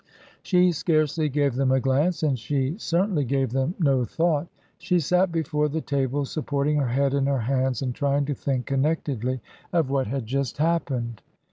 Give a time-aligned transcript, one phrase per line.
[0.41, 4.47] She scarcely gave them a glance, and she certainly gave them no thought.
[4.79, 8.65] She sat before the table, supporting her head in her hands and trying to think
[8.65, 9.41] connectedly
[9.71, 11.21] of what had just happened.